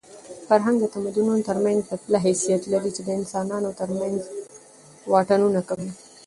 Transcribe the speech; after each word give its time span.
فرهنګ 0.47 0.77
د 0.81 0.85
تمدنونو 0.95 1.45
ترمنځ 1.49 1.79
د 1.89 1.91
پله 2.03 2.17
حیثیت 2.25 2.61
لري 2.73 2.91
چې 2.95 3.01
د 3.03 3.09
انسانانو 3.19 3.69
ترمنځ 3.79 4.17
واټنونه 5.11 5.59
کموي. 5.69 5.93